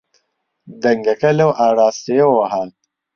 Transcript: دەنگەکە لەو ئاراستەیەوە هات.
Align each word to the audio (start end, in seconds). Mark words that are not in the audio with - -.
دەنگەکە 0.83 1.29
لەو 1.39 1.51
ئاراستەیەوە 1.59 2.45
هات. 2.53 2.73